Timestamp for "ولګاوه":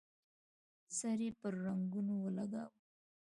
2.23-2.73